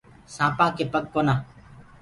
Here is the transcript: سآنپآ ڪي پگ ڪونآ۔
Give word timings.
سآنپآ 0.35 0.65
ڪي 0.75 0.83
پگ 0.91 1.03
ڪونآ۔ 1.13 1.35